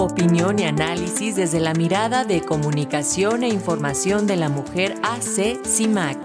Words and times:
Opinión 0.00 0.58
y 0.58 0.62
análisis 0.62 1.36
desde 1.36 1.60
la 1.60 1.74
mirada 1.74 2.24
de 2.24 2.40
comunicación 2.40 3.42
e 3.42 3.48
información 3.48 4.26
de 4.26 4.36
la 4.36 4.48
mujer 4.48 4.94
AC 5.02 5.62
CIMAC. 5.62 6.16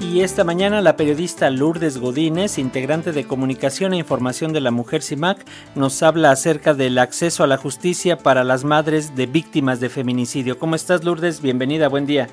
Y 0.00 0.22
esta 0.22 0.42
mañana 0.42 0.80
la 0.80 0.96
periodista 0.96 1.50
Lourdes 1.50 2.00
Godínez, 2.00 2.58
integrante 2.58 3.12
de 3.12 3.28
Comunicación 3.28 3.92
e 3.92 3.98
Información 3.98 4.52
de 4.52 4.60
la 4.60 4.72
Mujer 4.72 5.02
CIMAC, 5.02 5.46
nos 5.76 6.02
habla 6.02 6.32
acerca 6.32 6.74
del 6.74 6.98
acceso 6.98 7.44
a 7.44 7.46
la 7.46 7.56
justicia 7.56 8.16
para 8.16 8.42
las 8.42 8.64
madres 8.64 9.14
de 9.14 9.26
víctimas 9.26 9.78
de 9.78 9.88
feminicidio. 9.88 10.58
¿Cómo 10.58 10.74
estás 10.74 11.04
Lourdes? 11.04 11.40
Bienvenida, 11.40 11.88
buen 11.88 12.06
día. 12.06 12.26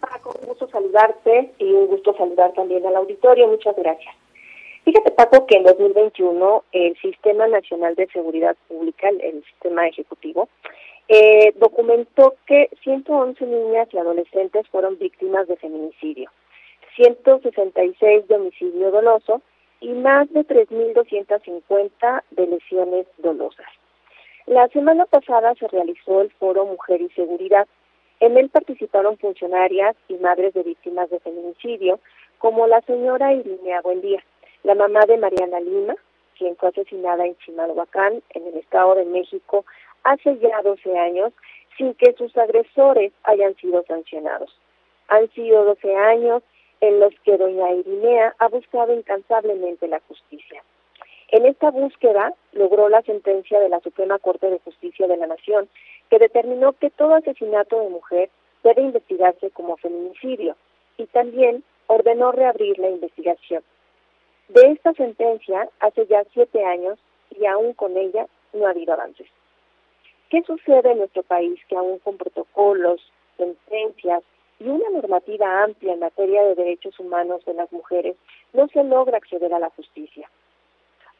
Paco, 0.00 0.36
un 0.38 0.48
gusto 0.48 0.68
saludarte 0.68 1.54
y 1.58 1.72
un 1.72 1.86
gusto 1.86 2.14
saludar 2.14 2.52
también 2.52 2.84
al 2.84 2.96
auditorio. 2.96 3.48
Muchas 3.48 3.74
gracias. 3.74 4.21
Fíjate, 4.84 5.12
Paco, 5.12 5.46
que 5.46 5.58
en 5.58 5.62
2021 5.62 6.64
el 6.72 6.96
Sistema 6.98 7.46
Nacional 7.46 7.94
de 7.94 8.08
Seguridad 8.08 8.56
Pública, 8.66 9.08
el 9.10 9.44
sistema 9.44 9.86
ejecutivo, 9.86 10.48
eh, 11.06 11.52
documentó 11.56 12.34
que 12.46 12.68
111 12.82 13.46
niñas 13.46 13.88
y 13.92 13.98
adolescentes 13.98 14.66
fueron 14.68 14.98
víctimas 14.98 15.46
de 15.46 15.56
feminicidio, 15.56 16.30
166 16.96 18.26
de 18.26 18.34
homicidio 18.34 18.90
doloso 18.90 19.40
y 19.80 19.92
más 19.92 20.28
de 20.32 20.44
3.250 20.44 22.22
de 22.32 22.46
lesiones 22.48 23.06
dolosas. 23.18 23.66
La 24.46 24.66
semana 24.68 25.06
pasada 25.06 25.54
se 25.54 25.68
realizó 25.68 26.22
el 26.22 26.32
foro 26.32 26.66
Mujer 26.66 27.02
y 27.02 27.08
Seguridad. 27.10 27.68
En 28.18 28.36
él 28.36 28.48
participaron 28.48 29.16
funcionarias 29.18 29.94
y 30.08 30.14
madres 30.14 30.54
de 30.54 30.64
víctimas 30.64 31.08
de 31.10 31.20
feminicidio, 31.20 32.00
como 32.38 32.66
la 32.66 32.80
señora 32.80 33.32
Irinea 33.32 33.80
Buendía 33.82 34.24
la 34.64 34.74
mamá 34.74 35.00
de 35.06 35.16
Mariana 35.16 35.60
Lima, 35.60 35.94
quien 36.38 36.56
fue 36.56 36.68
asesinada 36.68 37.26
en 37.26 37.36
Chimalhuacán, 37.38 38.22
en 38.30 38.46
el 38.46 38.56
Estado 38.56 38.94
de 38.94 39.04
México, 39.04 39.64
hace 40.04 40.38
ya 40.38 40.62
12 40.62 40.98
años, 40.98 41.32
sin 41.76 41.94
que 41.94 42.12
sus 42.14 42.36
agresores 42.36 43.12
hayan 43.24 43.54
sido 43.56 43.82
sancionados. 43.84 44.56
Han 45.08 45.28
sido 45.30 45.64
12 45.64 45.96
años 45.96 46.42
en 46.80 47.00
los 47.00 47.14
que 47.24 47.36
doña 47.36 47.70
Irinea 47.70 48.34
ha 48.38 48.48
buscado 48.48 48.92
incansablemente 48.92 49.88
la 49.88 50.00
justicia. 50.08 50.62
En 51.28 51.46
esta 51.46 51.70
búsqueda 51.70 52.34
logró 52.52 52.88
la 52.88 53.02
sentencia 53.02 53.58
de 53.58 53.68
la 53.68 53.80
Suprema 53.80 54.18
Corte 54.18 54.50
de 54.50 54.58
Justicia 54.58 55.06
de 55.06 55.16
la 55.16 55.26
Nación, 55.26 55.68
que 56.10 56.18
determinó 56.18 56.72
que 56.72 56.90
todo 56.90 57.14
asesinato 57.14 57.80
de 57.80 57.88
mujer 57.88 58.30
debe 58.62 58.82
investigarse 58.82 59.50
como 59.50 59.76
feminicidio 59.76 60.56
y 60.98 61.06
también 61.06 61.64
ordenó 61.86 62.32
reabrir 62.32 62.78
la 62.78 62.90
investigación. 62.90 63.62
De 64.52 64.70
esta 64.70 64.92
sentencia 64.92 65.66
hace 65.80 66.06
ya 66.08 66.24
siete 66.34 66.62
años 66.62 66.98
y 67.30 67.46
aún 67.46 67.72
con 67.72 67.96
ella 67.96 68.26
no 68.52 68.66
ha 68.66 68.70
habido 68.70 68.92
avances. 68.92 69.26
¿Qué 70.28 70.42
sucede 70.42 70.92
en 70.92 70.98
nuestro 70.98 71.22
país 71.22 71.58
que 71.70 71.76
aún 71.76 71.98
con 72.00 72.18
protocolos, 72.18 73.00
sentencias 73.38 74.22
y 74.60 74.68
una 74.68 74.90
normativa 74.90 75.62
amplia 75.62 75.94
en 75.94 76.00
materia 76.00 76.42
de 76.42 76.54
derechos 76.54 77.00
humanos 77.00 77.42
de 77.46 77.54
las 77.54 77.72
mujeres 77.72 78.14
no 78.52 78.68
se 78.68 78.84
logra 78.84 79.16
acceder 79.16 79.54
a 79.54 79.58
la 79.58 79.70
justicia? 79.70 80.30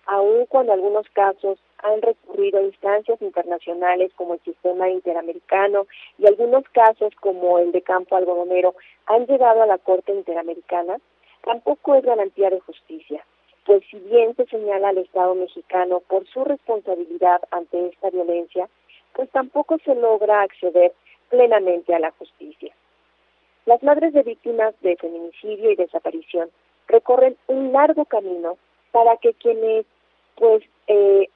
Aún 0.04 0.44
cuando 0.44 0.74
algunos 0.74 1.08
casos 1.14 1.58
han 1.78 2.02
recurrido 2.02 2.58
a 2.58 2.64
instancias 2.64 3.22
internacionales 3.22 4.12
como 4.14 4.34
el 4.34 4.40
sistema 4.40 4.90
interamericano 4.90 5.86
y 6.18 6.26
algunos 6.26 6.64
casos 6.74 7.14
como 7.18 7.58
el 7.60 7.72
de 7.72 7.80
Campo 7.80 8.14
Algodonero 8.14 8.74
han 9.06 9.24
llegado 9.26 9.62
a 9.62 9.66
la 9.66 9.78
Corte 9.78 10.12
Interamericana, 10.12 10.98
tampoco 11.42 11.94
es 11.94 12.04
garantía 12.04 12.50
de 12.50 12.60
justicia, 12.60 13.24
pues 13.64 13.82
si 13.90 13.98
bien 13.98 14.34
se 14.36 14.46
señala 14.46 14.88
al 14.88 14.98
Estado 14.98 15.34
mexicano 15.34 16.00
por 16.00 16.26
su 16.26 16.44
responsabilidad 16.44 17.42
ante 17.50 17.88
esta 17.88 18.10
violencia, 18.10 18.68
pues 19.14 19.30
tampoco 19.30 19.78
se 19.84 19.94
logra 19.94 20.42
acceder 20.42 20.92
plenamente 21.28 21.94
a 21.94 22.00
la 22.00 22.10
justicia. 22.12 22.74
Las 23.66 23.82
madres 23.82 24.12
de 24.12 24.22
víctimas 24.22 24.74
de 24.80 24.96
feminicidio 24.96 25.70
y 25.70 25.76
desaparición 25.76 26.50
recorren 26.88 27.36
un 27.46 27.72
largo 27.72 28.04
camino 28.04 28.56
para 28.90 29.16
que 29.18 29.34
quienes, 29.34 29.86
pues, 30.34 30.64
eh, 30.88 31.28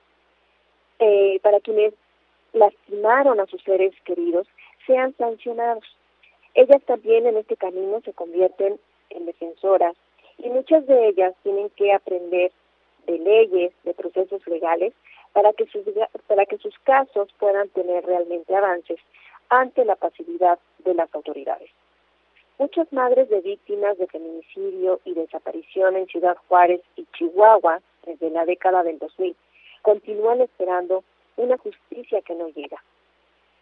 eh, 0.98 1.40
para 1.42 1.60
quienes 1.60 1.94
lastimaron 2.52 3.38
a 3.38 3.46
sus 3.46 3.62
seres 3.62 3.94
queridos 4.04 4.48
sean 4.86 5.14
sancionados. 5.16 5.84
Ellas 6.54 6.82
también 6.86 7.26
en 7.26 7.36
este 7.36 7.56
camino 7.56 8.00
se 8.04 8.12
convierten 8.12 8.80
en 9.16 9.26
defensoras 9.26 9.96
y 10.38 10.48
muchas 10.50 10.86
de 10.86 11.08
ellas 11.08 11.34
tienen 11.42 11.70
que 11.70 11.92
aprender 11.92 12.52
de 13.06 13.18
leyes, 13.18 13.72
de 13.84 13.94
procesos 13.94 14.46
legales, 14.46 14.92
para 15.32 15.52
que 15.52 15.66
sus, 15.66 15.84
para 16.26 16.46
que 16.46 16.58
sus 16.58 16.78
casos 16.80 17.28
puedan 17.38 17.68
tener 17.70 18.04
realmente 18.04 18.54
avances 18.54 18.98
ante 19.48 19.84
la 19.84 19.96
pasividad 19.96 20.58
de 20.78 20.94
las 20.94 21.14
autoridades. 21.14 21.70
Muchas 22.58 22.90
madres 22.92 23.28
de 23.28 23.40
víctimas 23.42 23.98
de 23.98 24.06
feminicidio 24.06 25.00
y 25.04 25.12
desaparición 25.12 25.96
en 25.96 26.06
Ciudad 26.06 26.36
Juárez 26.48 26.80
y 26.96 27.06
Chihuahua 27.16 27.80
desde 28.06 28.30
la 28.30 28.46
década 28.46 28.82
del 28.82 28.98
2000 28.98 29.36
continúan 29.82 30.40
esperando 30.40 31.04
una 31.36 31.58
justicia 31.58 32.22
que 32.22 32.34
no 32.34 32.48
llega. 32.48 32.82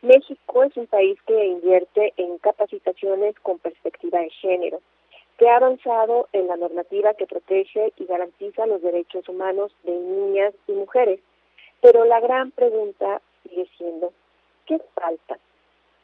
México 0.02 0.62
es 0.62 0.76
un 0.76 0.86
país 0.86 1.18
que 1.26 1.46
invierte 1.46 2.12
en 2.16 2.38
capacitaciones 2.38 3.34
con 3.40 3.58
perspectiva 3.58 4.20
de 4.20 4.30
género, 4.30 4.80
que 5.44 5.50
ha 5.50 5.56
avanzado 5.56 6.26
en 6.32 6.46
la 6.46 6.56
normativa 6.56 7.12
que 7.12 7.26
protege 7.26 7.92
y 7.98 8.06
garantiza 8.06 8.64
los 8.64 8.80
derechos 8.80 9.28
humanos 9.28 9.72
de 9.82 9.92
niñas 9.92 10.54
y 10.66 10.72
mujeres. 10.72 11.20
Pero 11.82 12.06
la 12.06 12.18
gran 12.20 12.50
pregunta 12.50 13.20
sigue 13.42 13.68
siendo, 13.76 14.14
¿qué 14.64 14.80
falta? 14.94 15.36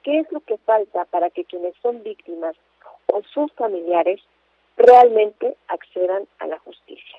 ¿Qué 0.03 0.19
es 0.19 0.31
lo 0.31 0.41
que 0.41 0.59
falta 0.59 1.07
para 1.07 1.31
que 1.31 1.47
quienes 1.47 1.75
son 1.81 2.03
víctimas 2.03 2.55
o 3.07 3.23
sus 3.33 3.51
familiares 3.55 4.21
realmente 4.77 5.57
accedan 5.69 6.29
a 6.39 6.47
la 6.47 6.59
justicia? 6.59 7.19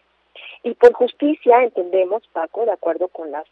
Y 0.61 0.75
por 0.75 0.93
justicia 0.93 1.63
entendemos, 1.63 2.21
Paco, 2.33 2.65
de 2.65 2.73
acuerdo 2.73 3.07
con 3.07 3.31
las 3.31 3.47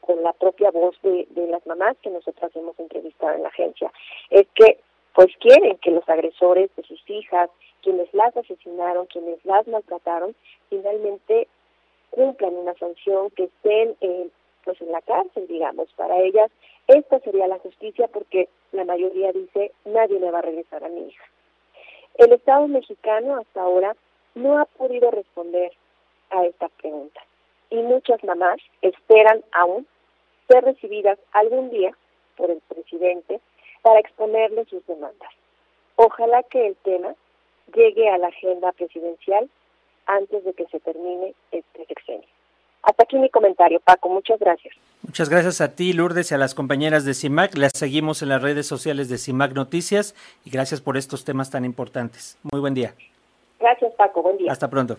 con 0.00 0.24
la 0.24 0.32
propia 0.32 0.72
voz 0.72 1.00
de, 1.02 1.28
de 1.30 1.46
las 1.46 1.64
mamás 1.66 1.96
que 2.02 2.10
nosotras 2.10 2.50
hemos 2.56 2.76
entrevistado 2.80 3.36
en 3.36 3.42
la 3.42 3.50
agencia, 3.50 3.92
es 4.30 4.48
que 4.56 4.80
pues 5.14 5.28
quieren 5.38 5.76
que 5.78 5.90
los 5.92 6.08
agresores 6.08 6.74
de 6.74 6.82
sus 6.82 7.02
hijas 7.10 7.50
quienes 7.82 8.12
las 8.14 8.36
asesinaron, 8.36 9.06
quienes 9.06 9.44
las 9.44 9.66
maltrataron, 9.66 10.34
finalmente 10.68 11.48
cumplan 12.10 12.54
una 12.54 12.74
sanción, 12.74 13.30
que 13.30 13.44
estén 13.44 13.96
eh, 14.00 14.28
pues 14.64 14.80
en 14.80 14.92
la 14.92 15.00
cárcel, 15.02 15.46
digamos. 15.46 15.88
Para 15.94 16.18
ellas 16.18 16.50
esta 16.86 17.20
sería 17.20 17.46
la 17.46 17.58
justicia 17.58 18.08
porque 18.08 18.48
la 18.72 18.84
mayoría 18.84 19.32
dice 19.32 19.72
nadie 19.84 20.18
me 20.18 20.30
va 20.30 20.38
a 20.38 20.42
regresar 20.42 20.84
a 20.84 20.88
mi 20.88 21.08
hija. 21.08 21.24
El 22.14 22.32
Estado 22.32 22.66
mexicano 22.66 23.36
hasta 23.36 23.60
ahora 23.60 23.94
no 24.34 24.58
ha 24.58 24.64
podido 24.64 25.10
responder 25.10 25.72
a 26.30 26.44
esta 26.44 26.68
pregunta 26.68 27.20
y 27.70 27.76
muchas 27.76 28.22
mamás 28.24 28.58
esperan 28.82 29.44
aún 29.52 29.86
ser 30.48 30.64
recibidas 30.64 31.18
algún 31.32 31.70
día 31.70 31.92
por 32.36 32.50
el 32.50 32.60
presidente 32.68 33.40
para 33.82 34.00
exponerle 34.00 34.64
sus 34.64 34.84
demandas. 34.86 35.30
Ojalá 35.96 36.42
que 36.44 36.68
el 36.68 36.76
tema 36.76 37.14
llegue 37.78 38.08
a 38.10 38.18
la 38.18 38.28
agenda 38.28 38.72
presidencial 38.72 39.48
antes 40.06 40.44
de 40.44 40.52
que 40.52 40.66
se 40.66 40.80
termine 40.80 41.34
este 41.52 41.86
sexenio. 41.86 42.26
Hasta 42.82 43.04
aquí 43.04 43.16
mi 43.16 43.28
comentario, 43.30 43.80
Paco. 43.80 44.08
Muchas 44.08 44.38
gracias. 44.38 44.74
Muchas 45.02 45.28
gracias 45.28 45.60
a 45.60 45.74
ti, 45.74 45.92
Lourdes, 45.92 46.30
y 46.30 46.34
a 46.34 46.38
las 46.38 46.54
compañeras 46.54 47.04
de 47.04 47.14
CIMAC. 47.14 47.56
Las 47.56 47.72
seguimos 47.74 48.22
en 48.22 48.30
las 48.30 48.42
redes 48.42 48.66
sociales 48.66 49.08
de 49.08 49.18
CIMAC 49.18 49.52
Noticias 49.52 50.14
y 50.44 50.50
gracias 50.50 50.80
por 50.80 50.96
estos 50.96 51.24
temas 51.24 51.50
tan 51.50 51.64
importantes. 51.64 52.38
Muy 52.42 52.60
buen 52.60 52.74
día. 52.74 52.94
Gracias, 53.60 53.92
Paco. 53.94 54.22
Buen 54.22 54.38
día. 54.38 54.52
Hasta 54.52 54.68
pronto. 54.68 54.96